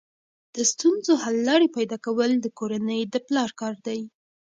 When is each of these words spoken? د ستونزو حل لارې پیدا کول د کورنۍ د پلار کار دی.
د 0.55 0.57
ستونزو 0.71 1.11
حل 1.23 1.37
لارې 1.49 1.67
پیدا 1.77 1.97
کول 2.05 2.31
د 2.39 2.47
کورنۍ 2.59 3.01
د 3.13 3.15
پلار 3.27 3.49
کار 3.61 3.75
دی. 3.87 3.99